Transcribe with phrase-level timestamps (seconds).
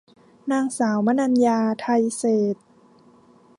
[0.51, 2.65] นางสาวมนัญญา ไทยเศรษฐ์